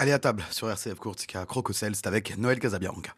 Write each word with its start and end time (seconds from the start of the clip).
Allez 0.00 0.12
à 0.12 0.20
table 0.20 0.44
sur 0.52 0.70
RCF 0.70 0.94
Courtica 0.94 1.44
Crococel, 1.44 1.96
c'est 1.96 2.06
avec 2.06 2.38
Noël 2.38 2.60
Casabianca. 2.60 3.16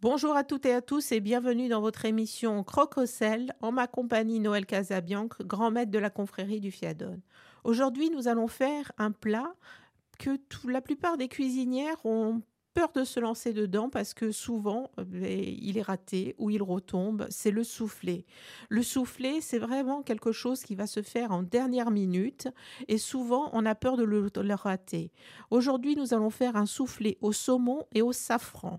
Bonjour 0.00 0.34
à 0.34 0.42
toutes 0.42 0.64
et 0.64 0.72
à 0.72 0.80
tous 0.80 1.12
et 1.12 1.20
bienvenue 1.20 1.68
dans 1.68 1.82
votre 1.82 2.06
émission 2.06 2.64
Crococel 2.64 3.52
en 3.60 3.72
ma 3.72 3.86
compagnie 3.86 4.40
Noël 4.40 4.64
Casabianc, 4.64 5.28
grand 5.40 5.70
maître 5.70 5.90
de 5.90 5.98
la 5.98 6.08
confrérie 6.08 6.60
du 6.60 6.70
Fiadone. 6.70 7.20
Aujourd'hui, 7.64 8.08
nous 8.08 8.26
allons 8.26 8.48
faire 8.48 8.90
un 8.96 9.10
plat 9.10 9.52
que 10.18 10.30
la 10.66 10.80
plupart 10.80 11.18
des 11.18 11.28
cuisinières 11.28 12.02
ont 12.06 12.40
peur 12.78 12.92
de 12.94 13.02
se 13.02 13.18
lancer 13.18 13.52
dedans 13.52 13.88
parce 13.90 14.14
que 14.14 14.30
souvent 14.30 14.92
euh, 15.00 15.04
il 15.26 15.78
est 15.78 15.82
raté 15.82 16.36
ou 16.38 16.48
il 16.48 16.62
retombe, 16.62 17.26
c'est 17.28 17.50
le 17.50 17.64
soufflé. 17.64 18.24
Le 18.68 18.84
soufflé, 18.84 19.40
c'est 19.40 19.58
vraiment 19.58 20.02
quelque 20.02 20.30
chose 20.30 20.62
qui 20.62 20.76
va 20.76 20.86
se 20.86 21.02
faire 21.02 21.32
en 21.32 21.42
dernière 21.42 21.90
minute 21.90 22.46
et 22.86 22.96
souvent 22.96 23.50
on 23.52 23.66
a 23.66 23.74
peur 23.74 23.96
de 23.96 24.04
le, 24.04 24.30
rater. 24.54 25.10
Aujourd'hui, 25.50 25.96
nous 25.96 26.14
allons 26.14 26.30
faire 26.30 26.54
un 26.54 26.66
soufflé 26.66 27.18
au 27.20 27.32
saumon 27.32 27.84
et 27.96 28.02
au 28.02 28.12
safran. 28.12 28.78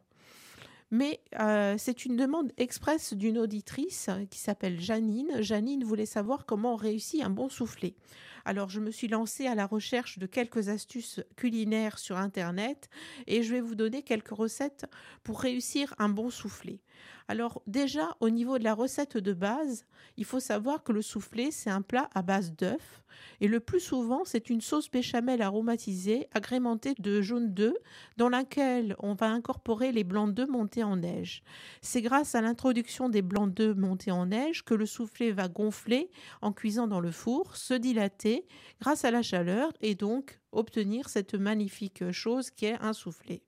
Mais 0.92 1.20
euh, 1.38 1.76
c'est 1.78 2.06
une 2.06 2.16
demande 2.16 2.54
express 2.58 3.14
d'une 3.14 3.38
auditrice 3.38 4.10
qui 4.32 4.40
s'appelle 4.40 4.80
Janine. 4.80 5.42
Janine 5.42 5.84
voulait 5.84 6.06
savoir 6.06 6.46
comment 6.46 6.76
on 6.76 6.78
réussit 6.78 7.22
un 7.22 7.30
bon 7.30 7.50
soufflé. 7.50 7.98
Alors 8.46 8.70
je 8.70 8.80
me 8.80 8.92
suis 8.92 9.08
lancée 9.08 9.48
à 9.48 9.56
la 9.56 9.66
recherche 9.66 10.20
de 10.20 10.26
quelques 10.26 10.70
astuces 10.70 11.22
culinaires 11.36 12.00
sur 12.00 12.18
Internet 12.18 12.90
et 13.28 13.44
je 13.44 13.54
vais 13.54 13.62
vous 13.62 13.76
donner 13.76 14.04
quelques 14.04 14.30
recettes 14.30 14.86
pour 15.24 15.42
réussir 15.42 15.94
un 15.98 16.10
bon 16.10 16.30
soufflé. 16.30 16.82
Alors 17.28 17.62
déjà 17.68 18.16
au 18.20 18.30
niveau 18.30 18.58
de 18.58 18.64
la 18.64 18.74
recette 18.74 19.18
de 19.18 19.34
base, 19.34 19.86
il 20.18 20.26
faut 20.26 20.40
savoir 20.40 20.84
que 20.84 20.92
le 20.92 21.02
soufflé 21.02 21.52
c'est 21.52 21.70
un 21.70 21.82
plat 21.82 22.10
à 22.14 22.22
base 22.22 22.54
d'œufs 22.54 23.04
et 23.42 23.48
le 23.48 23.60
plus 23.60 23.80
souvent 23.80 24.24
c'est 24.26 24.50
une 24.50 24.62
sauce 24.62 24.90
béchamel 24.90 25.42
aromatisée 25.42 26.28
agrémentée 26.34 26.94
de 26.98 27.22
jaune 27.22 27.54
d'œuf 27.54 27.76
dans 28.18 28.30
laquelle 28.30 28.96
on 29.00 29.14
va 29.14 29.30
incorporer 29.30 29.92
les 29.92 30.04
blancs 30.04 30.34
d'œufs 30.34 30.50
montés 30.50 30.84
en 30.84 30.98
neige. 30.98 31.44
C'est 31.82 32.02
grâce 32.02 32.36
à 32.36 32.42
l'introduction 32.42 33.10
des 33.10 33.22
blancs 33.22 33.54
d'œufs 33.54 33.78
montés 33.78 34.12
en 34.12 34.28
neige 34.28 34.64
que 34.64 34.74
le 34.74 34.86
soufflé 34.86 35.32
va 35.32 35.48
gonfler 35.48 36.10
en 36.42 36.52
cuisant 36.52 36.88
dans 36.88 37.00
le 37.00 37.12
four, 37.12 37.56
se 37.56 37.74
dilater 37.74 38.48
grâce 38.82 39.06
à 39.06 39.12
la 39.12 39.22
chaleur 39.22 39.72
et 39.82 39.96
donc 39.96 40.40
obtenir 40.52 41.10
cette 41.10 41.36
magnifique 41.36 42.12
chose 42.12 42.50
qui 42.50 42.66
est 42.66 42.82
un 42.82 42.94
soufflé. 42.94 43.44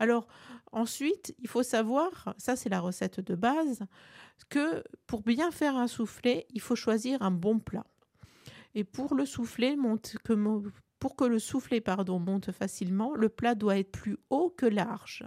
Alors 0.00 0.26
ensuite, 0.72 1.34
il 1.38 1.46
faut 1.46 1.62
savoir, 1.62 2.34
ça 2.38 2.56
c'est 2.56 2.70
la 2.70 2.80
recette 2.80 3.20
de 3.20 3.34
base, 3.36 3.82
que 4.48 4.82
pour 5.06 5.22
bien 5.22 5.50
faire 5.50 5.76
un 5.76 5.86
soufflé, 5.86 6.46
il 6.54 6.62
faut 6.62 6.74
choisir 6.74 7.22
un 7.22 7.30
bon 7.30 7.58
plat. 7.58 7.86
Et 8.74 8.82
pour 8.82 9.14
le 9.14 9.26
soufflé, 9.26 9.76
que, 10.24 10.62
pour 10.98 11.16
que 11.16 11.24
le 11.24 11.38
soufflé 11.38 11.82
pardon, 11.82 12.18
monte 12.18 12.50
facilement, 12.50 13.14
le 13.14 13.28
plat 13.28 13.54
doit 13.54 13.78
être 13.78 13.92
plus 13.92 14.16
haut 14.30 14.50
que 14.56 14.66
large. 14.66 15.24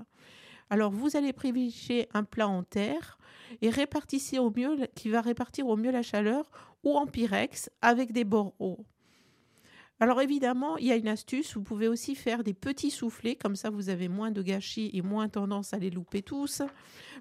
Alors 0.72 0.92
vous 0.92 1.16
allez 1.16 1.34
privilégier 1.34 2.10
un 2.16 2.24
plat 2.24 2.48
en 2.48 2.64
terre 2.64 3.20
et 3.62 3.70
répartissez 3.70 4.40
au 4.40 4.50
mieux, 4.50 4.88
qui 4.96 5.10
va 5.10 5.22
répartir 5.22 5.68
au 5.68 5.78
mieux 5.78 5.92
la 5.92 6.02
chaleur 6.02 6.50
ou 6.84 6.98
en 6.98 7.06
pyrex 7.06 7.70
avec 7.82 8.12
des 8.12 8.24
bords 8.24 8.56
hauts. 8.58 8.84
Alors 10.00 10.22
évidemment, 10.22 10.78
il 10.78 10.88
y 10.88 10.92
a 10.92 10.96
une 10.96 11.08
astuce, 11.08 11.56
vous 11.56 11.64
pouvez 11.64 11.88
aussi 11.88 12.16
faire 12.16 12.44
des 12.44 12.54
petits 12.54 12.92
soufflets, 12.92 13.36
comme 13.36 13.56
ça 13.56 13.70
vous 13.70 13.90
avez 13.90 14.08
moins 14.10 14.32
de 14.32 14.42
gâchis 14.42 14.90
et 14.94 15.02
moins 15.02 15.30
tendance 15.30 15.74
à 15.74 15.78
les 15.78 15.92
louper 15.92 16.22
tous. 16.22 16.62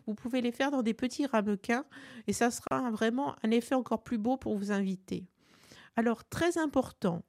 Vous 0.06 0.14
pouvez 0.14 0.40
les 0.40 0.52
faire 0.52 0.70
dans 0.70 0.82
des 0.82 0.94
petits 0.94 1.26
ramequins 1.26 1.84
et 2.26 2.32
ça 2.32 2.50
sera 2.50 2.90
vraiment 2.90 3.36
un 3.42 3.50
effet 3.50 3.74
encore 3.74 4.02
plus 4.02 4.18
beau 4.18 4.36
pour 4.36 4.56
vous 4.56 4.72
inviter. 4.72 5.26
Alors 5.96 6.24
très 6.24 6.58
important, 6.58 7.22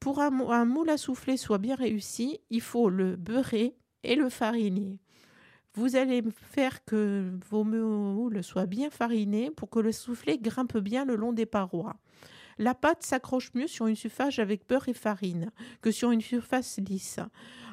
pour 0.00 0.20
un, 0.20 0.64
moule 0.64 0.90
à 0.90 0.96
souffler 0.96 1.36
soit 1.36 1.58
bien 1.58 1.76
réussi, 1.76 2.40
il 2.50 2.62
faut 2.62 2.88
le 2.88 3.16
beurrer 3.16 3.76
et 4.02 4.16
le 4.16 4.28
fariner. 4.28 4.98
Vous 5.74 5.94
allez 5.94 6.22
faire 6.32 6.84
que 6.84 7.30
vos 7.48 7.64
moules 7.64 8.42
soient 8.42 8.66
bien 8.66 8.90
farinés 8.90 9.50
pour 9.50 9.70
que 9.70 9.78
le 9.78 9.92
soufflet 9.92 10.38
grimpe 10.38 10.78
bien 10.78 11.04
le 11.04 11.14
long 11.14 11.32
des 11.32 11.46
parois. 11.46 11.96
La 12.60 12.74
pâte 12.74 13.02
s'accroche 13.02 13.54
mieux 13.54 13.66
sur 13.66 13.86
une 13.86 13.96
surface 13.96 14.38
avec 14.38 14.68
beurre 14.68 14.90
et 14.90 14.92
farine 14.92 15.50
que 15.80 15.90
sur 15.90 16.10
une 16.10 16.20
surface 16.20 16.78
lisse. 16.78 17.18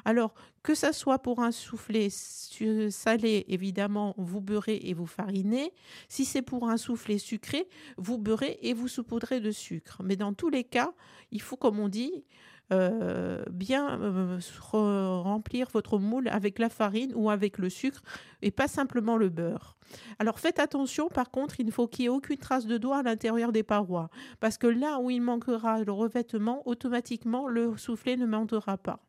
Alors, 0.06 0.32
que 0.62 0.74
ça 0.74 0.94
soit 0.94 1.18
pour 1.18 1.40
un 1.40 1.52
soufflé 1.52 2.08
salé, 2.08 3.44
évidemment, 3.48 4.14
vous 4.16 4.40
beurrez 4.40 4.80
et 4.82 4.94
vous 4.94 5.04
farinez. 5.04 5.74
Si 6.08 6.24
c'est 6.24 6.40
pour 6.40 6.70
un 6.70 6.78
soufflé 6.78 7.18
sucré, 7.18 7.68
vous 7.98 8.16
beurrez 8.16 8.58
et 8.62 8.72
vous 8.72 8.88
saupoudrez 8.88 9.40
de 9.40 9.50
sucre. 9.50 10.00
Mais 10.02 10.16
dans 10.16 10.32
tous 10.32 10.48
les 10.48 10.64
cas, 10.64 10.94
il 11.32 11.42
faut, 11.42 11.58
comme 11.58 11.78
on 11.78 11.90
dit, 11.90 12.24
euh, 12.70 13.42
bien 13.50 13.98
euh, 14.00 14.38
remplir 14.74 15.68
votre 15.72 15.98
moule 15.98 16.28
avec 16.28 16.58
la 16.58 16.68
farine 16.68 17.12
ou 17.14 17.30
avec 17.30 17.58
le 17.58 17.70
sucre 17.70 18.02
et 18.42 18.50
pas 18.50 18.68
simplement 18.68 19.16
le 19.16 19.30
beurre. 19.30 19.76
Alors 20.18 20.38
faites 20.38 20.58
attention, 20.58 21.08
par 21.08 21.30
contre, 21.30 21.60
il 21.60 21.66
ne 21.66 21.70
faut 21.70 21.86
qu'il 21.86 22.02
n'y 22.02 22.06
ait 22.06 22.10
aucune 22.10 22.36
trace 22.36 22.66
de 22.66 22.76
doigt 22.76 22.98
à 22.98 23.02
l'intérieur 23.02 23.52
des 23.52 23.62
parois, 23.62 24.10
parce 24.38 24.58
que 24.58 24.66
là 24.66 24.98
où 25.00 25.08
il 25.08 25.22
manquera 25.22 25.82
le 25.82 25.92
revêtement, 25.92 26.62
automatiquement 26.68 27.48
le 27.48 27.76
soufflet 27.76 28.16
ne 28.16 28.26
montera 28.26 28.76
pas. 28.76 29.00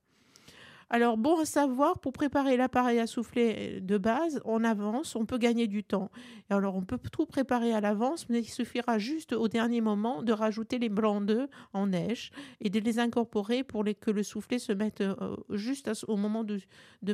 Alors 0.91 1.17
bon 1.17 1.39
à 1.39 1.45
savoir, 1.45 2.00
pour 2.00 2.13
préparer 2.13 2.57
l'appareil 2.57 2.97
à 3.00 3.05
souffler 3.05 3.79
de 3.79 3.97
base, 4.00 4.41
on 4.44 4.63
avance, 4.63 5.16
on 5.16 5.25
peut 5.25 5.38
gagner 5.38 5.67
du 5.67 5.83
temps. 5.83 6.09
Alors 6.50 6.75
on 6.75 6.81
peut 6.81 6.97
tout 7.11 7.27
préparer 7.27 7.73
à 7.73 7.81
l'avance, 7.81 8.27
mais 8.27 8.39
il 8.39 8.50
suffira 8.50 8.97
juste 8.97 9.33
au 9.33 9.47
dernier 9.47 9.81
moment 9.81 10.23
de 10.23 10.33
rajouter 10.33 10.79
les 10.79 10.89
blancs 10.89 11.23
d'œufs 11.23 11.47
en 11.73 11.88
neige 11.88 12.31
et 12.59 12.72
de 12.72 12.79
les 12.79 12.97
incorporer 12.97 13.63
pour 13.63 13.83
que 14.01 14.09
le 14.09 14.23
soufflet 14.23 14.57
se 14.57 14.73
mette 14.73 15.01
euh, 15.01 15.35
juste 15.51 15.91
au 16.07 16.17
moment 16.17 16.44
de, 16.44 16.59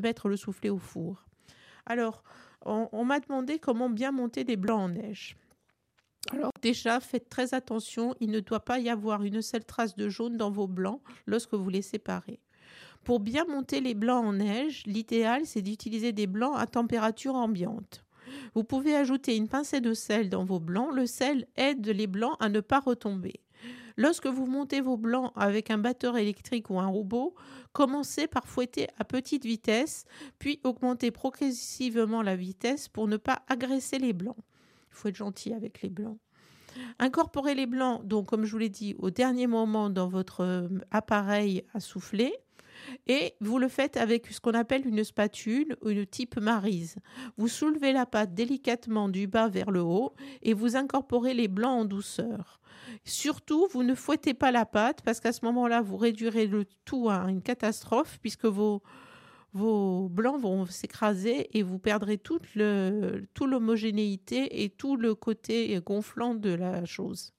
mettre 0.01 0.29
le 0.29 0.37
soufflet 0.37 0.69
au 0.69 0.77
four. 0.77 1.25
Alors, 1.85 2.23
on, 2.65 2.87
on 2.93 3.03
m'a 3.03 3.19
demandé 3.19 3.59
comment 3.59 3.89
bien 3.89 4.11
monter 4.11 4.45
les 4.45 4.55
blancs 4.55 4.79
en 4.79 4.89
neige. 4.89 5.35
Alors 6.31 6.51
déjà, 6.61 7.01
faites 7.01 7.29
très 7.29 7.53
attention, 7.53 8.15
il 8.21 8.31
ne 8.31 8.39
doit 8.39 8.61
pas 8.61 8.79
y 8.79 8.89
avoir 8.89 9.23
une 9.23 9.41
seule 9.41 9.65
trace 9.65 9.95
de 9.95 10.07
jaune 10.07 10.37
dans 10.37 10.49
vos 10.49 10.67
blancs 10.67 11.01
lorsque 11.27 11.53
vous 11.53 11.69
les 11.69 11.81
séparez. 11.81 12.39
Pour 13.05 13.19
bien 13.19 13.45
monter 13.45 13.81
les 13.81 13.93
blancs 13.93 14.25
en 14.25 14.33
neige, 14.33 14.81
l'idéal 14.87 15.45
c'est 15.45 15.61
d'utiliser 15.61 16.11
des 16.11 16.25
blancs 16.25 16.55
à 16.57 16.65
température 16.65 17.35
ambiante. 17.35 18.03
Vous 18.55 18.63
pouvez 18.63 18.95
ajouter 18.95 19.35
une 19.35 19.47
pincée 19.47 19.79
de 19.79 19.93
sel 19.93 20.27
dans 20.27 20.43
vos 20.43 20.59
blancs. 20.59 20.89
Le 20.91 21.05
sel 21.05 21.45
aide 21.55 21.87
les 21.87 22.07
blancs 22.07 22.35
à 22.39 22.49
ne 22.49 22.61
pas 22.61 22.79
retomber. 22.79 23.41
Lorsque 23.95 24.25
vous 24.25 24.47
montez 24.47 24.81
vos 24.81 24.97
blancs 24.97 25.31
avec 25.35 25.69
un 25.69 25.77
batteur 25.77 26.17
électrique 26.17 26.71
ou 26.71 26.79
un 26.79 26.87
robot, 26.87 27.35
commencez 27.73 28.25
par 28.25 28.47
fouetter 28.47 28.87
à 28.97 29.05
petite 29.05 29.45
vitesse, 29.45 30.05
puis 30.39 30.59
augmentez 30.63 31.11
progressivement 31.11 32.23
la 32.23 32.35
vitesse 32.35 32.89
pour 32.89 33.07
ne 33.07 33.17
pas 33.17 33.43
agresser 33.47 33.99
les 33.99 34.13
blancs. 34.13 34.35
Il 34.89 34.95
faut 34.95 35.09
être 35.09 35.15
gentil 35.15 35.53
avec 35.53 35.83
les 35.83 35.89
blancs. 35.89 36.17
Incorporez 36.97 37.53
les 37.53 37.67
blancs, 37.67 38.03
donc 38.03 38.27
comme 38.27 38.45
je 38.45 38.51
vous 38.51 38.57
l'ai 38.57 38.69
dit, 38.69 38.95
au 38.97 39.11
dernier 39.11 39.45
moment 39.45 39.91
dans 39.91 40.07
votre 40.07 40.41
euh, 40.41 40.67
appareil 40.89 41.63
à 41.73 41.79
souffler 41.79 42.33
et 43.07 43.33
vous 43.41 43.59
le 43.59 43.67
faites 43.67 43.97
avec 43.97 44.27
ce 44.27 44.39
qu'on 44.39 44.53
appelle 44.53 44.87
une 44.87 45.03
spatule 45.03 45.75
ou 45.81 45.89
une 45.89 46.05
type 46.05 46.39
marise. 46.39 46.95
Vous 47.37 47.47
soulevez 47.47 47.91
la 47.91 48.05
pâte 48.05 48.33
délicatement 48.33 49.09
du 49.09 49.27
bas 49.27 49.47
vers 49.47 49.71
le 49.71 49.81
haut 49.81 50.13
et 50.41 50.53
vous 50.53 50.75
incorporez 50.75 51.33
les 51.33 51.47
blancs 51.47 51.81
en 51.81 51.85
douceur. 51.85 52.59
Surtout, 53.03 53.67
vous 53.71 53.83
ne 53.83 53.95
fouettez 53.95 54.33
pas 54.33 54.51
la 54.51 54.65
pâte 54.65 55.01
parce 55.03 55.19
qu'à 55.19 55.31
ce 55.31 55.45
moment-là, 55.45 55.81
vous 55.81 55.97
réduirez 55.97 56.47
le 56.47 56.65
tout 56.85 57.09
à 57.09 57.29
une 57.29 57.41
catastrophe 57.41 58.19
puisque 58.21 58.45
vos, 58.45 58.83
vos 59.53 60.09
blancs 60.09 60.41
vont 60.41 60.65
s'écraser 60.65 61.57
et 61.57 61.63
vous 61.63 61.79
perdrez 61.79 62.17
toute 62.17 62.55
l'homogénéité 62.55 64.63
et 64.63 64.69
tout 64.69 64.97
le 64.97 65.15
côté 65.15 65.79
gonflant 65.85 66.35
de 66.35 66.51
la 66.51 66.85
chose. 66.85 67.31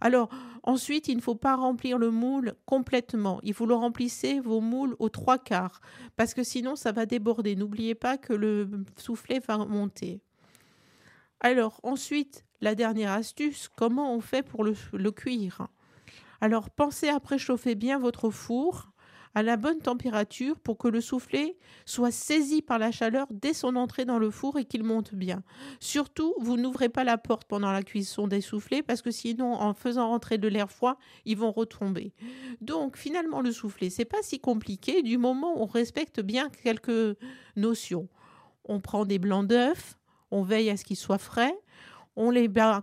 Alors, 0.00 0.28
ensuite, 0.62 1.08
il 1.08 1.16
ne 1.16 1.22
faut 1.22 1.34
pas 1.34 1.56
remplir 1.56 1.98
le 1.98 2.10
moule 2.10 2.54
complètement. 2.66 3.40
Il 3.42 3.54
faut 3.54 3.66
le 3.66 3.74
remplissez 3.74 4.40
vos 4.40 4.60
moules 4.60 4.96
aux 4.98 5.08
trois 5.08 5.38
quarts, 5.38 5.80
parce 6.16 6.34
que 6.34 6.42
sinon, 6.42 6.76
ça 6.76 6.92
va 6.92 7.06
déborder. 7.06 7.56
N'oubliez 7.56 7.94
pas 7.94 8.18
que 8.18 8.32
le 8.32 8.68
soufflet 8.96 9.40
va 9.40 9.58
monter. 9.58 10.20
Alors, 11.40 11.80
ensuite, 11.82 12.44
la 12.60 12.74
dernière 12.74 13.12
astuce, 13.12 13.68
comment 13.76 14.14
on 14.14 14.20
fait 14.20 14.42
pour 14.42 14.64
le, 14.64 14.74
le 14.92 15.10
cuire? 15.10 15.68
Alors, 16.40 16.70
pensez 16.70 17.08
à 17.08 17.20
préchauffer 17.20 17.74
bien 17.74 17.98
votre 17.98 18.30
four 18.30 18.92
à 19.36 19.42
la 19.42 19.58
bonne 19.58 19.80
température 19.80 20.58
pour 20.58 20.78
que 20.78 20.88
le 20.88 21.02
soufflé 21.02 21.58
soit 21.84 22.10
saisi 22.10 22.62
par 22.62 22.78
la 22.78 22.90
chaleur 22.90 23.26
dès 23.30 23.52
son 23.52 23.76
entrée 23.76 24.06
dans 24.06 24.18
le 24.18 24.30
four 24.30 24.58
et 24.58 24.64
qu'il 24.64 24.82
monte 24.82 25.14
bien. 25.14 25.42
Surtout, 25.78 26.34
vous 26.40 26.56
n'ouvrez 26.56 26.88
pas 26.88 27.04
la 27.04 27.18
porte 27.18 27.44
pendant 27.44 27.70
la 27.70 27.82
cuisson 27.82 28.28
des 28.28 28.40
soufflés 28.40 28.82
parce 28.82 29.02
que 29.02 29.10
sinon, 29.10 29.52
en 29.52 29.74
faisant 29.74 30.08
rentrer 30.08 30.38
de 30.38 30.48
l'air 30.48 30.70
froid, 30.70 30.98
ils 31.26 31.36
vont 31.36 31.52
retomber. 31.52 32.14
Donc, 32.62 32.96
finalement, 32.96 33.42
le 33.42 33.52
soufflé, 33.52 33.90
c'est 33.90 34.06
pas 34.06 34.22
si 34.22 34.40
compliqué 34.40 35.02
du 35.02 35.18
moment 35.18 35.60
où 35.60 35.64
on 35.64 35.66
respecte 35.66 36.20
bien 36.20 36.48
quelques 36.48 37.18
notions. 37.56 38.08
On 38.64 38.80
prend 38.80 39.04
des 39.04 39.18
blancs 39.18 39.46
d'œufs, 39.46 39.98
on 40.30 40.44
veille 40.44 40.70
à 40.70 40.78
ce 40.78 40.84
qu'ils 40.84 40.96
soient 40.96 41.18
frais, 41.18 41.54
on 42.16 42.30
les 42.30 42.48
bat 42.48 42.82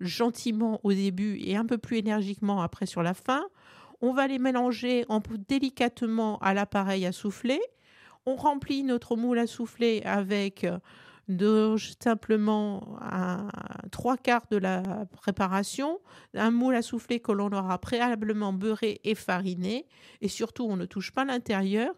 gentiment 0.00 0.80
au 0.82 0.94
début 0.94 1.38
et 1.40 1.56
un 1.56 1.66
peu 1.66 1.76
plus 1.76 1.98
énergiquement 1.98 2.62
après 2.62 2.86
sur 2.86 3.02
la 3.02 3.12
fin. 3.12 3.44
On 4.02 4.12
va 4.12 4.26
les 4.26 4.38
mélanger 4.38 5.04
en, 5.08 5.20
délicatement 5.48 6.38
à 6.38 6.54
l'appareil 6.54 7.06
à 7.06 7.12
souffler. 7.12 7.60
On 8.26 8.36
remplit 8.36 8.82
notre 8.82 9.16
moule 9.16 9.38
à 9.38 9.46
souffler 9.46 10.02
avec 10.04 10.66
de 11.30 11.76
simplement 12.02 12.98
trois 13.92 14.16
quarts 14.16 14.46
de 14.50 14.56
la 14.56 14.82
préparation, 15.12 16.00
un 16.34 16.50
moule 16.50 16.74
à 16.74 16.82
souffler 16.82 17.20
que 17.20 17.30
l'on 17.30 17.52
aura 17.52 17.78
préalablement 17.78 18.52
beurré 18.52 19.00
et 19.04 19.14
fariné, 19.14 19.86
et 20.20 20.28
surtout 20.28 20.64
on 20.64 20.76
ne 20.76 20.86
touche 20.86 21.12
pas 21.12 21.24
l'intérieur. 21.24 21.94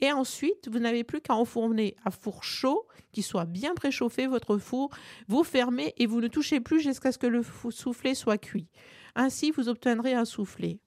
Et 0.00 0.12
ensuite, 0.12 0.68
vous 0.70 0.78
n'avez 0.78 1.02
plus 1.02 1.20
qu'à 1.20 1.34
enfourner 1.34 1.96
à 2.04 2.10
four 2.10 2.44
chaud, 2.44 2.86
qui 3.10 3.22
soit 3.22 3.46
bien 3.46 3.74
préchauffé 3.74 4.28
votre 4.28 4.58
four, 4.58 4.90
vous 5.26 5.42
fermez 5.42 5.92
et 5.96 6.06
vous 6.06 6.20
ne 6.20 6.28
touchez 6.28 6.60
plus 6.60 6.80
jusqu'à 6.80 7.10
ce 7.10 7.18
que 7.18 7.26
le 7.26 7.42
soufflé 7.70 8.14
soit 8.14 8.38
cuit. 8.38 8.68
Ainsi, 9.16 9.50
vous 9.50 9.68
obtiendrez 9.68 10.14
un 10.14 10.24
soufflé. 10.24 10.78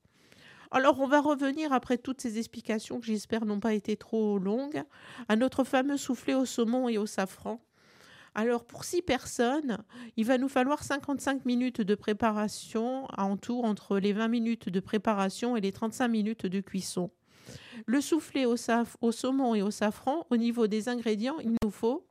Alors, 0.74 1.00
on 1.00 1.06
va 1.06 1.20
revenir 1.20 1.74
après 1.74 1.98
toutes 1.98 2.22
ces 2.22 2.38
explications 2.38 2.98
que 2.98 3.04
j'espère 3.04 3.44
n'ont 3.44 3.60
pas 3.60 3.74
été 3.74 3.94
trop 3.94 4.38
longues 4.38 4.82
à 5.28 5.36
notre 5.36 5.64
fameux 5.64 5.98
soufflé 5.98 6.32
au 6.32 6.46
saumon 6.46 6.88
et 6.88 6.96
au 6.96 7.04
safran. 7.04 7.60
Alors, 8.34 8.64
pour 8.64 8.84
six 8.84 9.02
personnes, 9.02 9.76
il 10.16 10.24
va 10.24 10.38
nous 10.38 10.48
falloir 10.48 10.82
55 10.82 11.44
minutes 11.44 11.82
de 11.82 11.94
préparation 11.94 13.06
en 13.18 13.36
tout 13.36 13.60
entre 13.60 13.98
les 13.98 14.14
20 14.14 14.28
minutes 14.28 14.68
de 14.70 14.80
préparation 14.80 15.58
et 15.58 15.60
les 15.60 15.72
35 15.72 16.08
minutes 16.08 16.46
de 16.46 16.60
cuisson. 16.60 17.10
Le 17.84 18.00
soufflé 18.00 18.46
au, 18.46 18.56
au 19.02 19.12
saumon 19.12 19.54
et 19.54 19.60
au 19.60 19.70
safran, 19.70 20.26
au 20.30 20.38
niveau 20.38 20.68
des 20.68 20.88
ingrédients, 20.88 21.38
il 21.40 21.54
nous 21.62 21.70
faut 21.70 22.06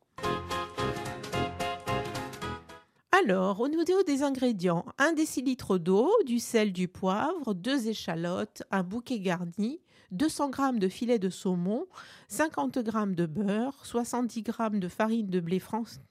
Alors, 3.24 3.60
au 3.60 3.68
niveau 3.68 3.84
des 4.04 4.24
ingrédients, 4.24 4.86
un 4.98 5.14
décilitre 5.14 5.78
d'eau, 5.78 6.12
du 6.26 6.40
sel, 6.40 6.74
du 6.74 6.88
poivre, 6.88 7.54
deux 7.54 7.88
échalotes, 7.88 8.64
un 8.72 8.82
bouquet 8.82 9.20
garni, 9.20 9.80
200 10.12 10.52
g 10.52 10.80
de 10.80 10.88
filet 10.88 11.20
de 11.20 11.30
saumon, 11.30 11.86
50 12.30 12.84
g 12.84 12.92
de 13.16 13.26
beurre, 13.28 13.86
70 13.86 14.44
g 14.44 14.80
de 14.80 14.88
farine 14.88 15.30
de 15.30 15.40
blé 15.40 15.60
France. 15.60 16.02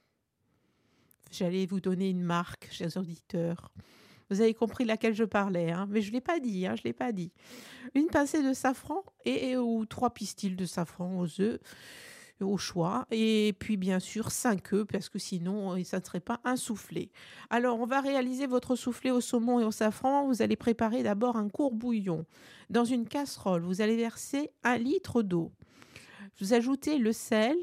J'allais 1.32 1.66
vous 1.66 1.80
donner 1.80 2.10
une 2.10 2.22
marque, 2.22 2.68
chers 2.70 2.96
auditeurs. 2.96 3.72
Vous 4.30 4.40
avez 4.40 4.54
compris 4.54 4.84
laquelle 4.84 5.14
je 5.14 5.24
parlais, 5.24 5.72
hein 5.72 5.88
mais 5.90 6.02
je 6.02 6.08
ne 6.08 6.14
l'ai 6.14 6.20
pas 6.20 6.38
dit, 6.38 6.66
hein, 6.66 6.76
je 6.76 6.82
l'ai 6.84 6.92
pas 6.92 7.10
dit. 7.10 7.32
Une 7.94 8.06
pincée 8.06 8.42
de 8.42 8.52
safran 8.52 9.02
et, 9.24 9.56
ou 9.56 9.84
trois 9.84 10.10
pistils 10.10 10.54
de 10.54 10.64
safran 10.64 11.18
aux 11.18 11.40
œufs 11.40 11.58
au 12.44 12.58
choix. 12.58 13.06
Et 13.10 13.54
puis 13.58 13.76
bien 13.76 13.98
sûr 13.98 14.30
5 14.30 14.72
œufs 14.72 14.86
parce 14.86 15.08
que 15.08 15.18
sinon 15.18 15.76
euh, 15.76 15.84
ça 15.84 16.00
ne 16.00 16.04
serait 16.04 16.20
pas 16.20 16.40
un 16.44 16.56
soufflé. 16.56 17.10
Alors 17.50 17.80
on 17.80 17.86
va 17.86 18.00
réaliser 18.00 18.46
votre 18.46 18.76
soufflé 18.76 19.10
au 19.10 19.20
saumon 19.20 19.60
et 19.60 19.64
au 19.64 19.70
safran. 19.70 20.26
Vous 20.26 20.42
allez 20.42 20.56
préparer 20.56 21.02
d'abord 21.02 21.36
un 21.36 21.48
court 21.48 21.72
bouillon. 21.72 22.26
Dans 22.68 22.84
une 22.84 23.06
casserole, 23.06 23.62
vous 23.62 23.80
allez 23.80 23.96
verser 23.96 24.50
un 24.64 24.78
litre 24.78 25.22
d'eau. 25.22 25.52
Vous 26.40 26.54
ajoutez 26.54 26.98
le 26.98 27.12
sel, 27.12 27.56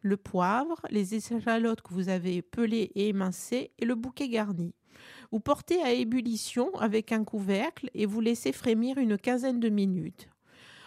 le 0.00 0.16
poivre, 0.16 0.80
les 0.90 1.14
échalotes 1.14 1.82
que 1.82 1.92
vous 1.92 2.08
avez 2.08 2.42
pelées 2.42 2.90
et 2.94 3.08
émincées 3.08 3.72
et 3.78 3.84
le 3.84 3.94
bouquet 3.94 4.28
garni. 4.28 4.74
Vous 5.32 5.40
portez 5.40 5.82
à 5.82 5.92
ébullition 5.92 6.74
avec 6.76 7.12
un 7.12 7.24
couvercle 7.24 7.90
et 7.94 8.06
vous 8.06 8.20
laissez 8.20 8.52
frémir 8.52 8.98
une 8.98 9.18
quinzaine 9.18 9.60
de 9.60 9.68
minutes. 9.68 10.28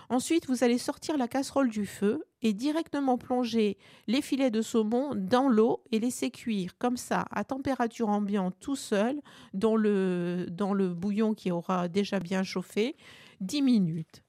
Ensuite, 0.09 0.47
vous 0.47 0.63
allez 0.63 0.77
sortir 0.77 1.17
la 1.17 1.27
casserole 1.27 1.69
du 1.69 1.85
feu 1.85 2.23
et 2.41 2.53
directement 2.53 3.17
plonger 3.17 3.77
les 4.07 4.21
filets 4.21 4.51
de 4.51 4.61
saumon 4.61 5.13
dans 5.15 5.49
l'eau 5.49 5.83
et 5.91 5.99
laisser 5.99 6.31
cuire 6.31 6.77
comme 6.77 6.95
ça 6.95 7.25
à 7.31 7.43
température 7.43 8.07
ambiante 8.07 8.55
tout 8.59 8.77
seul 8.77 9.19
dans 9.53 9.75
le, 9.75 10.45
bouillon 10.95 11.33
qui 11.33 11.51
aura 11.51 11.89
déjà 11.89 12.19
bien 12.19 12.43
chauffé 12.43 12.95
10 13.41 13.61
minutes. 13.61 14.23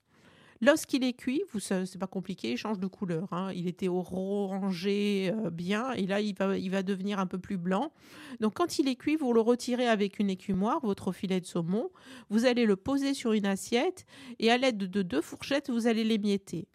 Lorsqu'il 0.60 1.04
est 1.04 1.12
cuit, 1.12 1.42
vous 1.52 1.60
c'est 1.60 1.98
pas 1.98 2.08
compliqué, 2.08 2.52
il 2.52 2.56
change 2.56 2.80
de 2.80 2.86
couleur. 2.86 3.32
Hein. 3.32 3.52
Il 3.54 3.68
était 3.68 3.88
orangé 3.88 5.32
euh, 5.32 5.50
bien 5.50 5.92
et 5.92 6.06
là 6.06 6.20
il 6.20 6.34
va, 6.34 6.58
il 6.58 6.70
va 6.70 6.82
devenir 6.82 7.20
un 7.20 7.26
peu 7.26 7.38
plus 7.38 7.56
blanc. 7.56 7.92
Donc 8.40 8.54
quand 8.54 8.78
il 8.78 8.88
est 8.88 8.96
cuit, 8.96 9.16
vous 9.16 9.32
le 9.32 9.40
retirez 9.40 9.86
avec 9.86 10.18
une 10.18 10.30
écumoire, 10.30 10.80
votre 10.84 11.12
filet 11.12 11.40
de 11.40 11.46
saumon. 11.46 11.90
Vous 12.28 12.44
allez 12.44 12.66
le 12.66 12.76
poser 12.76 13.14
sur 13.14 13.32
une 13.32 13.46
assiette 13.46 14.04
et 14.40 14.50
à 14.50 14.58
l'aide 14.58 14.78
de 14.78 15.02
deux 15.02 15.20
fourchettes, 15.20 15.70
vous 15.70 15.86
allez 15.86 16.04
l'émietter. 16.04 16.66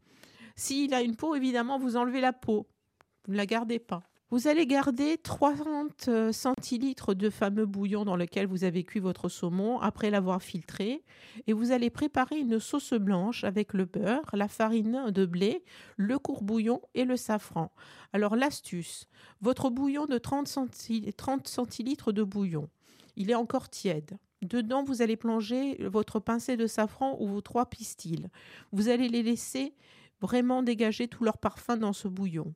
S'il 0.56 0.94
a 0.94 1.02
une 1.02 1.16
peau, 1.16 1.36
évidemment, 1.36 1.80
vous 1.80 1.98
enlevez 1.98 2.22
la 2.22 2.34
peau. 2.34 2.68
Vous 3.26 3.34
ne 3.34 3.38
la 3.38 3.46
gardez 3.46 3.80
pas. 3.80 4.04
Vous 4.34 4.48
allez 4.48 4.66
garder 4.66 5.20
30 5.20 6.08
euh, 6.08 6.32
centilitres 6.32 7.14
de 7.14 7.30
fameux 7.30 7.68
bouillon 7.68 8.04
dans 8.04 8.16
lequel 8.16 8.48
vous 8.48 8.64
avez 8.64 8.84
cuit 8.84 9.00
votre 9.00 9.30
saumon 9.30 9.80
après 9.80 10.10
l'avoir 10.10 10.42
filtré 10.42 11.04
et 11.46 11.54
vous 11.54 11.72
allez 11.72 11.92
préparer 11.92 12.40
une 12.40 12.60
sauce 12.60 12.94
blanche 12.94 13.44
avec 13.44 13.74
le 13.74 13.86
beurre, 13.86 14.26
la 14.34 14.48
farine 14.48 15.12
de 15.12 15.28
blé, 15.28 15.64
le 15.98 16.18
court 16.18 16.42
bouillon 16.42 16.82
et 16.96 17.06
le 17.06 17.16
safran. 17.16 17.72
Alors 18.12 18.36
l'astuce, 18.36 19.06
votre 19.42 19.70
bouillon 19.70 20.08
de 20.08 20.18
30, 20.18 20.48
centilitres 21.46 22.12
de 22.12 22.24
bouillon, 22.24 22.70
il 23.16 23.30
est 23.30 23.36
encore 23.36 23.70
tiède. 23.70 24.18
Dedans, 24.42 24.84
vous 24.84 25.04
allez 25.04 25.16
plonger 25.16 25.78
votre 25.84 26.20
pincée 26.20 26.58
de 26.58 26.66
safran 26.66 27.18
ou 27.20 27.28
vos 27.28 27.42
trois 27.42 27.68
pistils. 27.68 28.32
Vous 28.72 28.90
allez 28.90 29.10
les 29.10 29.22
laisser 29.22 29.76
vraiment 30.22 30.64
dégager 30.64 31.08
tout 31.08 31.24
leur 31.24 31.38
parfum 31.38 31.78
dans 31.78 31.94
ce 31.94 32.08
bouillon 32.08 32.56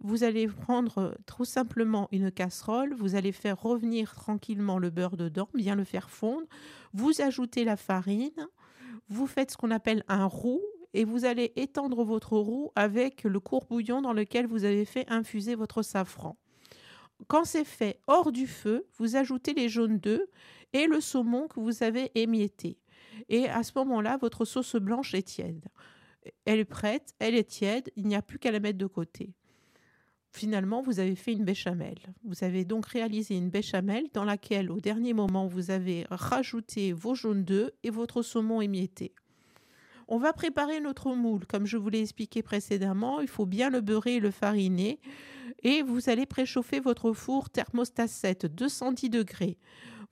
vous 0.00 0.24
allez 0.24 0.46
prendre 0.46 1.16
tout 1.26 1.44
simplement 1.44 2.08
une 2.12 2.30
casserole, 2.30 2.94
vous 2.94 3.14
allez 3.14 3.32
faire 3.32 3.60
revenir 3.60 4.14
tranquillement 4.14 4.78
le 4.78 4.90
beurre 4.90 5.16
dedans, 5.16 5.48
bien 5.54 5.74
le 5.74 5.84
faire 5.84 6.10
fondre, 6.10 6.46
vous 6.92 7.20
ajoutez 7.20 7.64
la 7.64 7.76
farine, 7.76 8.48
vous 9.08 9.26
faites 9.26 9.52
ce 9.52 9.56
qu'on 9.56 9.70
appelle 9.70 10.04
un 10.08 10.26
roux 10.26 10.60
et 10.94 11.04
vous 11.04 11.24
allez 11.24 11.52
étendre 11.56 12.04
votre 12.04 12.36
roux 12.36 12.72
avec 12.74 13.24
le 13.24 13.40
court 13.40 13.64
bouillon 13.64 14.02
dans 14.02 14.12
lequel 14.12 14.46
vous 14.46 14.64
avez 14.64 14.84
fait 14.84 15.10
infuser 15.10 15.54
votre 15.54 15.82
safran. 15.82 16.36
Quand 17.26 17.44
c'est 17.44 17.64
fait 17.64 18.00
hors 18.06 18.32
du 18.32 18.46
feu, 18.46 18.86
vous 18.98 19.16
ajoutez 19.16 19.54
les 19.54 19.68
jaunes 19.68 19.98
d'œufs 19.98 20.28
et 20.72 20.86
le 20.86 21.00
saumon 21.00 21.48
que 21.48 21.60
vous 21.60 21.82
avez 21.82 22.10
émietté. 22.14 22.78
Et 23.28 23.48
à 23.48 23.62
ce 23.62 23.72
moment-là, 23.76 24.18
votre 24.18 24.44
sauce 24.44 24.76
blanche 24.76 25.14
est 25.14 25.22
tiède 25.22 25.68
elle 26.44 26.58
est 26.58 26.64
prête, 26.64 27.14
elle 27.18 27.34
est 27.34 27.48
tiède, 27.48 27.90
il 27.96 28.06
n'y 28.06 28.14
a 28.14 28.22
plus 28.22 28.38
qu'à 28.38 28.50
la 28.50 28.60
mettre 28.60 28.78
de 28.78 28.86
côté. 28.86 29.34
Finalement, 30.30 30.80
vous 30.80 30.98
avez 30.98 31.14
fait 31.14 31.32
une 31.32 31.44
béchamel. 31.44 31.96
Vous 32.24 32.42
avez 32.42 32.64
donc 32.64 32.86
réalisé 32.86 33.36
une 33.36 33.50
béchamel 33.50 34.06
dans 34.14 34.24
laquelle, 34.24 34.70
au 34.70 34.80
dernier 34.80 35.12
moment, 35.12 35.46
vous 35.46 35.70
avez 35.70 36.06
rajouté 36.10 36.94
vos 36.94 37.14
jaunes 37.14 37.44
d'œufs 37.44 37.70
et 37.82 37.90
votre 37.90 38.22
saumon 38.22 38.62
émietté. 38.62 39.12
On 40.08 40.18
va 40.18 40.32
préparer 40.32 40.80
notre 40.80 41.14
moule. 41.14 41.46
Comme 41.46 41.66
je 41.66 41.76
vous 41.76 41.90
l'ai 41.90 42.00
expliqué 42.00 42.42
précédemment, 42.42 43.20
il 43.20 43.28
faut 43.28 43.46
bien 43.46 43.68
le 43.68 43.82
beurrer 43.82 44.16
et 44.16 44.20
le 44.20 44.30
fariner. 44.30 45.00
Et 45.62 45.82
vous 45.82 46.08
allez 46.08 46.26
préchauffer 46.26 46.80
votre 46.80 47.12
four 47.12 47.50
thermostat 47.50 48.08
7, 48.08 48.46
210 48.46 49.10
degrés. 49.10 49.58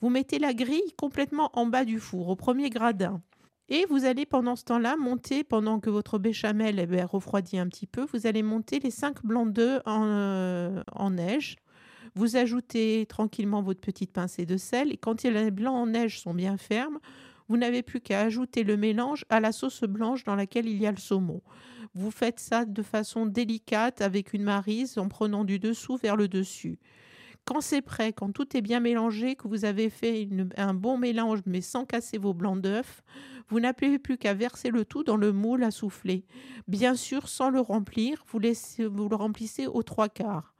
Vous 0.02 0.10
mettez 0.10 0.38
la 0.38 0.52
grille 0.52 0.92
complètement 0.98 1.50
en 1.54 1.66
bas 1.66 1.84
du 1.86 1.98
four, 1.98 2.28
au 2.28 2.36
premier 2.36 2.68
gradin. 2.68 3.22
Et 3.72 3.86
vous 3.88 4.04
allez 4.04 4.26
pendant 4.26 4.56
ce 4.56 4.64
temps-là 4.64 4.96
monter, 4.96 5.44
pendant 5.44 5.78
que 5.78 5.90
votre 5.90 6.18
béchamel 6.18 6.80
eh 6.80 7.02
refroidit 7.04 7.56
un 7.56 7.68
petit 7.68 7.86
peu, 7.86 8.04
vous 8.12 8.26
allez 8.26 8.42
monter 8.42 8.80
les 8.80 8.90
5 8.90 9.24
blancs 9.24 9.52
d'œufs 9.52 9.80
en, 9.86 10.04
euh, 10.04 10.82
en, 10.92 11.10
neige. 11.10 11.56
Vous 12.16 12.34
ajoutez 12.34 13.06
tranquillement 13.08 13.62
votre 13.62 13.80
petite 13.80 14.12
pincée 14.12 14.44
de 14.44 14.56
sel 14.56 14.92
et 14.92 14.96
quand 14.96 15.22
les 15.22 15.52
blancs 15.52 15.76
en 15.76 15.86
neige 15.86 16.20
sont 16.20 16.34
bien 16.34 16.56
fermes, 16.56 16.98
vous 17.48 17.56
n'avez 17.56 17.82
plus 17.82 18.00
qu'à 18.00 18.22
ajouter 18.22 18.64
le 18.64 18.76
mélange 18.76 19.24
à 19.28 19.38
la 19.38 19.52
sauce 19.52 19.82
blanche 19.82 20.24
dans 20.24 20.34
laquelle 20.34 20.68
il 20.68 20.80
y 20.80 20.86
a 20.88 20.90
le 20.90 20.98
saumon. 20.98 21.40
Vous 21.94 22.10
faites 22.10 22.40
ça 22.40 22.64
de 22.64 22.82
façon 22.82 23.24
délicate 23.24 24.00
avec 24.00 24.32
une 24.32 24.42
marise 24.42 24.98
en 24.98 25.08
prenant 25.08 25.44
du 25.44 25.60
dessous 25.60 25.96
vers 25.96 26.16
le 26.16 26.26
dessus. 26.26 26.80
Quand 27.44 27.60
c'est 27.60 27.82
prêt, 27.82 28.12
quand 28.12 28.32
tout 28.32 28.56
est 28.56 28.60
bien 28.60 28.80
mélangé, 28.80 29.34
que 29.34 29.48
vous 29.48 29.64
avez 29.64 29.90
fait 29.90 30.28
un 30.56 30.74
bon 30.74 30.98
mélange 30.98 31.40
mais 31.46 31.60
sans 31.60 31.84
casser 31.84 32.18
vos 32.18 32.34
blancs 32.34 32.60
d'œufs, 32.60 33.02
vous 33.48 33.58
n'avez 33.58 33.98
plus 33.98 34.16
qu'à 34.16 34.34
verser 34.34 34.70
le 34.70 34.84
tout 34.84 35.02
dans 35.02 35.16
le 35.16 35.32
moule 35.32 35.64
à 35.64 35.70
souffler. 35.70 36.24
Bien 36.68 36.94
sûr, 36.94 37.28
sans 37.28 37.50
le 37.50 37.60
remplir, 37.60 38.24
vous, 38.28 38.38
le 38.38 39.14
remplissez 39.16 39.66
aux 39.66 39.82
trois 39.82 40.08
quarts. 40.08 40.54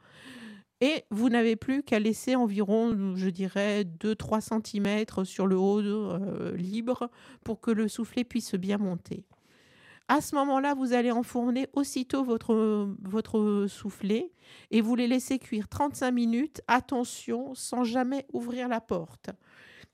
Et 0.81 1.05
vous 1.11 1.29
n'avez 1.29 1.57
plus 1.57 1.83
qu'à 1.83 1.99
laisser 1.99 2.35
environ, 2.35 3.15
je 3.15 3.29
dirais, 3.29 3.85
2-3 3.85 4.41
cm 4.41 5.25
sur 5.25 5.47
le 5.47 5.57
haut 5.57 5.81
euh, 5.81 6.57
libre 6.57 7.11
pour 7.45 7.61
que 7.61 7.71
le 7.71 7.87
soufflet 7.87 8.25
puisse 8.25 8.55
bien 8.55 8.79
monter. 8.79 9.25
À 10.13 10.21
ce 10.21 10.35
moment-là, 10.35 10.75
vous 10.75 10.93
allez 10.93 11.13
enfourner 11.13 11.69
aussitôt 11.73 12.25
votre, 12.25 12.97
votre 13.01 13.67
soufflé 13.69 14.33
et 14.73 14.81
vous 14.81 14.97
les 14.97 15.07
laissez 15.07 15.39
cuire 15.39 15.69
35 15.69 16.11
minutes. 16.11 16.63
Attention, 16.67 17.55
sans 17.55 17.85
jamais 17.85 18.27
ouvrir 18.33 18.67
la 18.67 18.81
porte. 18.81 19.31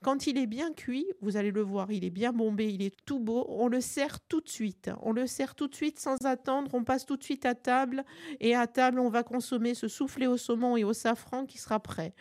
Quand 0.07 0.29
il 0.29 0.39
est 0.39 0.47
bien 0.47 0.73
cuit, 0.73 1.05
vous 1.21 1.37
allez 1.37 1.51
le 1.51 1.63
voir, 1.63 1.91
il 1.91 2.05
est 2.05 2.11
bien 2.11 2.33
bombé, 2.33 2.73
il 2.73 2.81
est 2.81 2.95
tout 3.07 3.19
beau, 3.19 3.45
on 3.49 3.67
le 3.67 3.81
sert 3.81 4.21
tout 4.21 4.41
de 4.41 4.49
suite. 4.49 4.89
On 5.03 5.11
le 5.11 5.27
sert 5.27 5.57
tout 5.57 5.67
de 5.67 5.75
suite 5.75 5.99
sans 5.99 6.15
attendre, 6.25 6.73
on 6.75 6.85
passe 6.85 7.07
tout 7.07 7.17
de 7.17 7.25
suite 7.25 7.45
à 7.45 7.57
table 7.57 8.05
et 8.39 8.55
à 8.55 8.69
table, 8.69 9.01
on 9.01 9.09
va 9.09 9.25
consommer 9.25 9.75
ce 9.75 9.89
soufflé 9.89 10.29
au 10.29 10.37
saumon 10.37 10.77
et 10.77 10.85
au 10.85 10.93
safran 10.93 11.45
qui 11.45 11.59
sera 11.59 11.81
prêt. 11.81 12.15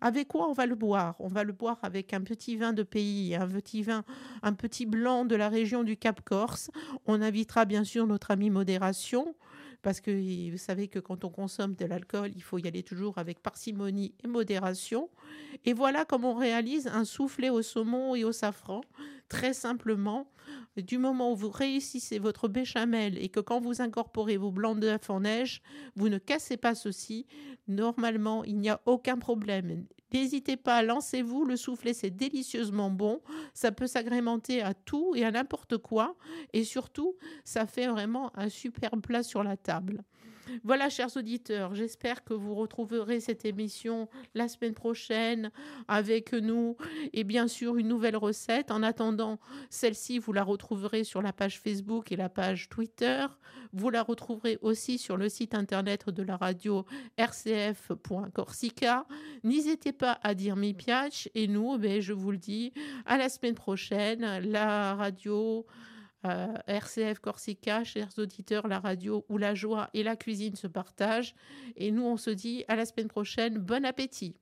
Avec 0.00 0.28
quoi 0.28 0.48
on 0.48 0.52
va 0.52 0.66
le 0.66 0.76
boire? 0.76 1.16
On 1.18 1.26
va 1.26 1.42
le 1.42 1.52
boire 1.52 1.80
avec 1.82 2.14
un 2.14 2.20
petit 2.20 2.56
vin 2.56 2.72
de 2.72 2.84
pays, 2.84 3.34
un 3.34 3.48
petit 3.48 3.82
vin, 3.82 4.04
un 4.44 4.52
petit 4.52 4.86
blanc 4.86 5.24
de 5.24 5.34
la 5.34 5.48
région 5.48 5.82
du 5.82 5.96
Cap 5.96 6.20
Corse. 6.20 6.70
On 7.06 7.20
invitera 7.20 7.64
bien 7.64 7.82
sûr 7.82 8.06
notre 8.06 8.30
ami 8.30 8.50
modération 8.50 9.34
parce 9.82 10.00
que 10.00 10.50
vous 10.50 10.58
savez 10.58 10.88
que 10.88 10.98
quand 10.98 11.24
on 11.24 11.30
consomme 11.30 11.74
de 11.74 11.84
l'alcool, 11.84 12.30
il 12.34 12.42
faut 12.42 12.58
y 12.58 12.66
aller 12.68 12.82
toujours 12.82 13.18
avec 13.18 13.40
parcimonie 13.40 14.14
et 14.22 14.28
modération. 14.28 15.10
Et 15.64 15.72
voilà 15.72 16.04
comment 16.04 16.32
on 16.32 16.36
réalise 16.36 16.86
un 16.86 17.04
soufflé 17.04 17.50
au 17.50 17.62
saumon 17.62 18.14
et 18.14 18.24
au 18.24 18.32
safran, 18.32 18.82
très 19.28 19.52
simplement. 19.52 20.30
Du 20.76 20.98
moment 20.98 21.32
où 21.32 21.36
vous 21.36 21.50
réussissez 21.50 22.18
votre 22.18 22.48
béchamel 22.48 23.18
et 23.18 23.28
que 23.28 23.40
quand 23.40 23.60
vous 23.60 23.82
incorporez 23.82 24.36
vos 24.36 24.50
blancs 24.50 24.78
d'œufs 24.78 25.10
en 25.10 25.20
neige, 25.20 25.62
vous 25.96 26.08
ne 26.08 26.18
cassez 26.18 26.56
pas 26.56 26.74
ceci, 26.74 27.26
normalement, 27.68 28.44
il 28.44 28.58
n'y 28.58 28.70
a 28.70 28.80
aucun 28.86 29.18
problème. 29.18 29.86
N'hésitez 30.12 30.56
pas, 30.56 30.82
lancez-vous, 30.82 31.44
le 31.44 31.56
soufflé 31.56 31.94
c'est 31.94 32.10
délicieusement 32.10 32.90
bon, 32.90 33.20
ça 33.54 33.72
peut 33.72 33.86
s'agrémenter 33.86 34.62
à 34.62 34.74
tout 34.74 35.14
et 35.16 35.24
à 35.24 35.30
n'importe 35.30 35.78
quoi, 35.78 36.16
et 36.52 36.64
surtout, 36.64 37.16
ça 37.44 37.66
fait 37.66 37.86
vraiment 37.86 38.30
un 38.36 38.48
super 38.48 38.90
plat 39.02 39.22
sur 39.22 39.42
la 39.42 39.56
table. 39.56 40.02
Voilà, 40.64 40.90
chers 40.90 41.16
auditeurs, 41.16 41.74
j'espère 41.74 42.24
que 42.24 42.34
vous 42.34 42.54
retrouverez 42.54 43.20
cette 43.20 43.44
émission 43.44 44.08
la 44.34 44.48
semaine 44.48 44.74
prochaine 44.74 45.50
avec 45.88 46.32
nous 46.32 46.76
et 47.12 47.24
bien 47.24 47.48
sûr 47.48 47.76
une 47.76 47.88
nouvelle 47.88 48.16
recette. 48.16 48.70
En 48.70 48.82
attendant, 48.82 49.38
celle-ci, 49.70 50.18
vous 50.18 50.32
la 50.32 50.42
retrouverez 50.42 51.04
sur 51.04 51.22
la 51.22 51.32
page 51.32 51.60
Facebook 51.60 52.12
et 52.12 52.16
la 52.16 52.28
page 52.28 52.68
Twitter. 52.68 53.26
Vous 53.72 53.90
la 53.90 54.02
retrouverez 54.02 54.58
aussi 54.60 54.98
sur 54.98 55.16
le 55.16 55.28
site 55.28 55.54
internet 55.54 56.10
de 56.10 56.22
la 56.22 56.36
radio 56.36 56.84
rcf.corsica. 57.18 59.06
N'hésitez 59.44 59.92
pas 59.92 60.18
à 60.22 60.34
dire 60.34 60.56
mi 60.56 60.74
piace 60.74 61.28
et 61.34 61.48
nous, 61.48 61.78
ben, 61.78 62.00
je 62.00 62.12
vous 62.12 62.32
le 62.32 62.38
dis, 62.38 62.72
à 63.06 63.16
la 63.16 63.28
semaine 63.28 63.54
prochaine. 63.54 64.40
La 64.40 64.94
radio 64.94 65.66
euh, 66.24 66.54
RCF 66.66 67.18
Corsica, 67.18 67.84
chers 67.84 68.10
auditeurs, 68.18 68.68
la 68.68 68.78
radio 68.78 69.24
où 69.28 69.38
la 69.38 69.54
joie 69.54 69.90
et 69.94 70.02
la 70.02 70.16
cuisine 70.16 70.56
se 70.56 70.66
partagent. 70.66 71.34
Et 71.76 71.90
nous, 71.90 72.04
on 72.04 72.16
se 72.16 72.30
dit 72.30 72.64
à 72.68 72.76
la 72.76 72.86
semaine 72.86 73.08
prochaine. 73.08 73.58
Bon 73.58 73.84
appétit. 73.84 74.36